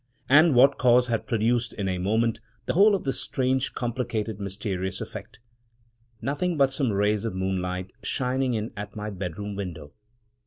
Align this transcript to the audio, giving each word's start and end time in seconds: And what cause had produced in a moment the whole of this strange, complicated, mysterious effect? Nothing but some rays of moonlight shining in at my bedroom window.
And 0.27 0.55
what 0.55 0.79
cause 0.79 1.09
had 1.09 1.27
produced 1.27 1.73
in 1.73 1.87
a 1.87 1.99
moment 1.99 2.39
the 2.65 2.73
whole 2.73 2.95
of 2.95 3.03
this 3.03 3.19
strange, 3.21 3.75
complicated, 3.75 4.39
mysterious 4.39 4.99
effect? 4.99 5.39
Nothing 6.23 6.57
but 6.57 6.73
some 6.73 6.91
rays 6.91 7.23
of 7.23 7.35
moonlight 7.35 7.93
shining 8.01 8.55
in 8.55 8.73
at 8.75 8.95
my 8.95 9.11
bedroom 9.11 9.55
window. 9.55 9.93